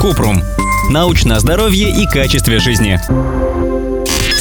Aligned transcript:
Купрум. 0.00 0.42
Научное 0.90 1.38
здоровье 1.38 1.90
и 1.90 2.06
качестве 2.06 2.58
жизни. 2.58 3.00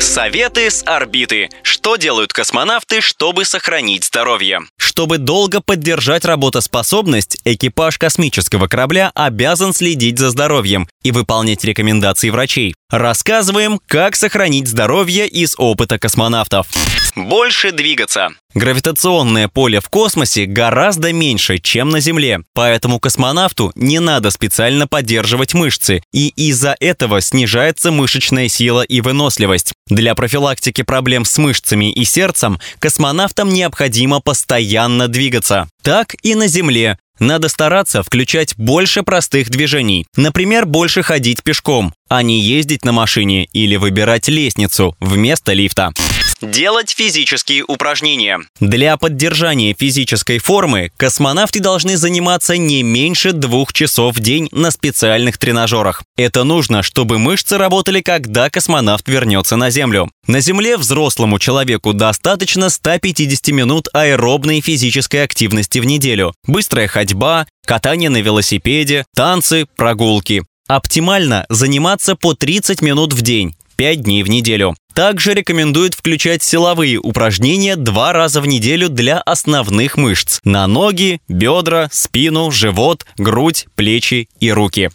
Советы 0.00 0.70
с 0.70 0.82
орбиты. 0.86 1.48
Что 1.62 1.96
делают 1.96 2.32
космонавты, 2.32 3.00
чтобы 3.00 3.44
сохранить 3.44 4.04
здоровье? 4.04 4.60
Чтобы 4.78 5.18
долго 5.18 5.60
поддержать 5.60 6.24
работоспособность, 6.24 7.38
экипаж 7.44 7.98
космического 7.98 8.66
корабля 8.66 9.12
обязан 9.14 9.72
следить 9.72 10.18
за 10.18 10.30
здоровьем 10.30 10.88
и 11.02 11.12
выполнять 11.12 11.64
рекомендации 11.64 12.30
врачей. 12.30 12.74
Рассказываем, 12.90 13.80
как 13.88 14.14
сохранить 14.14 14.68
здоровье 14.68 15.26
из 15.26 15.54
опыта 15.58 15.98
космонавтов. 15.98 16.68
Больше 17.16 17.72
двигаться. 17.72 18.28
Гравитационное 18.54 19.48
поле 19.48 19.80
в 19.80 19.88
космосе 19.88 20.46
гораздо 20.46 21.12
меньше, 21.12 21.58
чем 21.58 21.88
на 21.88 21.98
Земле, 21.98 22.42
поэтому 22.54 23.00
космонавту 23.00 23.72
не 23.74 23.98
надо 23.98 24.30
специально 24.30 24.86
поддерживать 24.86 25.52
мышцы, 25.52 26.02
и 26.12 26.28
из-за 26.28 26.76
этого 26.78 27.20
снижается 27.20 27.90
мышечная 27.90 28.48
сила 28.48 28.82
и 28.82 29.00
выносливость. 29.00 29.72
Для 29.88 30.14
профилактики 30.14 30.82
проблем 30.82 31.24
с 31.24 31.38
мышцами 31.38 31.90
и 31.90 32.04
сердцем 32.04 32.60
космонавтам 32.78 33.48
необходимо 33.48 34.20
постоянно 34.20 35.08
двигаться. 35.08 35.68
Так 35.82 36.14
и 36.22 36.34
на 36.34 36.46
Земле. 36.46 36.98
Надо 37.18 37.48
стараться 37.48 38.02
включать 38.02 38.56
больше 38.56 39.02
простых 39.02 39.50
движений. 39.50 40.06
Например, 40.16 40.66
больше 40.66 41.02
ходить 41.02 41.42
пешком, 41.42 41.94
а 42.08 42.22
не 42.22 42.40
ездить 42.40 42.84
на 42.84 42.92
машине 42.92 43.46
или 43.52 43.76
выбирать 43.76 44.28
лестницу 44.28 44.96
вместо 45.00 45.52
лифта. 45.52 45.92
Делать 46.42 46.90
физические 46.90 47.64
упражнения. 47.66 48.40
Для 48.60 48.98
поддержания 48.98 49.74
физической 49.78 50.38
формы 50.38 50.92
космонавты 50.98 51.60
должны 51.60 51.96
заниматься 51.96 52.58
не 52.58 52.82
меньше 52.82 53.32
двух 53.32 53.72
часов 53.72 54.16
в 54.16 54.20
день 54.20 54.48
на 54.52 54.70
специальных 54.70 55.38
тренажерах. 55.38 56.02
Это 56.18 56.44
нужно, 56.44 56.82
чтобы 56.82 57.18
мышцы 57.18 57.56
работали, 57.56 58.02
когда 58.02 58.50
космонавт 58.50 59.08
вернется 59.08 59.56
на 59.56 59.70
Землю. 59.70 60.10
На 60.26 60.40
Земле 60.40 60.76
взрослому 60.76 61.38
человеку 61.38 61.94
достаточно 61.94 62.68
150 62.68 63.48
минут 63.48 63.88
аэробной 63.94 64.60
физической 64.60 65.22
активности 65.24 65.78
в 65.78 65.86
неделю. 65.86 66.34
Быстрая 66.46 66.86
ходьба, 66.86 67.46
катание 67.64 68.10
на 68.10 68.20
велосипеде, 68.20 69.06
танцы, 69.14 69.66
прогулки. 69.76 70.44
Оптимально 70.68 71.46
заниматься 71.48 72.14
по 72.14 72.34
30 72.34 72.82
минут 72.82 73.14
в 73.14 73.22
день. 73.22 73.54
5 73.76 74.00
дней 74.00 74.22
в 74.22 74.28
неделю. 74.28 74.74
Также 74.94 75.34
рекомендуют 75.34 75.94
включать 75.94 76.42
силовые 76.42 76.98
упражнения 76.98 77.76
два 77.76 78.14
раза 78.14 78.40
в 78.40 78.46
неделю 78.46 78.88
для 78.88 79.18
основных 79.18 79.98
мышц– 79.98 80.40
на 80.44 80.66
ноги, 80.66 81.20
бедра, 81.28 81.90
спину, 81.92 82.50
живот, 82.50 83.04
грудь, 83.18 83.66
плечи 83.74 84.30
и 84.40 84.50
руки. 84.50 84.90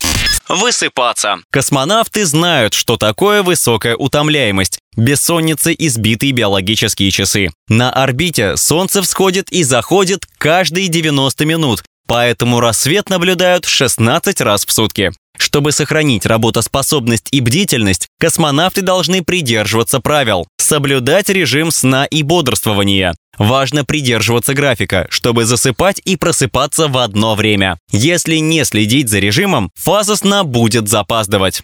Высыпаться. 0.50 1.38
Космонавты 1.52 2.26
знают, 2.26 2.74
что 2.74 2.98
такое 2.98 3.44
высокая 3.44 3.96
утомляемость, 3.96 4.80
бессонница 4.98 5.70
и 5.70 5.88
сбитые 5.88 6.32
биологические 6.32 7.12
часы. 7.12 7.52
На 7.70 7.92
орбите 7.92 8.58
Солнце 8.58 9.02
всходит 9.02 9.52
и 9.52 9.64
заходит 9.64 10.26
каждые 10.38 10.88
90 10.88 11.46
минут, 11.46 11.84
поэтому 12.08 12.60
рассвет 12.60 13.10
наблюдают 13.10 13.66
16 13.66 14.42
раз 14.42 14.66
в 14.66 14.72
сутки. 14.72 15.12
Чтобы 15.42 15.72
сохранить 15.72 16.28
работоспособность 16.28 17.30
и 17.32 17.42
бдительность, 17.42 18.10
космонавты 18.20 18.84
должны 18.84 19.24
придерживаться 19.24 20.00
правил, 20.00 20.48
соблюдать 20.60 21.30
режим 21.30 21.72
сна 21.72 22.06
и 22.06 22.22
бодрствования. 22.22 23.16
Важно 23.40 23.84
придерживаться 23.84 24.54
графика, 24.54 25.08
чтобы 25.10 25.46
засыпать 25.46 26.00
и 26.06 26.16
просыпаться 26.16 26.88
в 26.88 26.98
одно 27.00 27.34
время. 27.34 27.80
Если 27.92 28.36
не 28.36 28.64
следить 28.66 29.10
за 29.10 29.18
режимом, 29.18 29.72
фаза 29.74 30.16
сна 30.16 30.44
будет 30.44 30.88
запаздывать. 30.88 31.64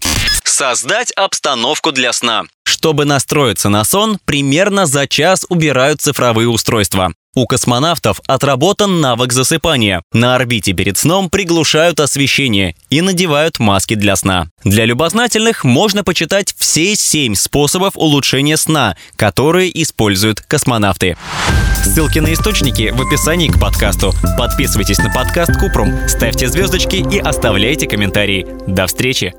Создать 0.57 1.11
обстановку 1.11 1.91
для 1.91 2.11
сна. 2.11 2.45
Чтобы 2.65 3.05
настроиться 3.05 3.69
на 3.69 3.83
сон, 3.83 4.17
примерно 4.25 4.87
за 4.87 5.05
час 5.05 5.45
убирают 5.49 6.01
цифровые 6.01 6.49
устройства. 6.49 7.13
У 7.35 7.45
космонавтов 7.45 8.21
отработан 8.25 8.99
навык 8.99 9.33
засыпания. 9.33 10.01
На 10.13 10.33
орбите 10.33 10.73
перед 10.73 10.97
сном 10.97 11.29
приглушают 11.29 11.99
освещение 11.99 12.75
и 12.89 13.01
надевают 13.01 13.59
маски 13.59 13.93
для 13.93 14.15
сна. 14.15 14.47
Для 14.63 14.85
любознательных 14.85 15.63
можно 15.63 16.03
почитать 16.03 16.55
все 16.57 16.95
семь 16.95 17.35
способов 17.35 17.91
улучшения 17.93 18.57
сна, 18.57 18.97
которые 19.15 19.69
используют 19.83 20.41
космонавты. 20.41 21.17
Ссылки 21.83 22.17
на 22.17 22.33
источники 22.33 22.91
в 22.95 22.99
описании 22.99 23.49
к 23.49 23.59
подкасту. 23.59 24.11
Подписывайтесь 24.39 24.97
на 24.97 25.13
подкаст 25.13 25.51
Купрум, 25.59 26.09
ставьте 26.09 26.47
звездочки 26.47 26.95
и 26.95 27.19
оставляйте 27.19 27.87
комментарии. 27.87 28.47
До 28.65 28.87
встречи! 28.87 29.35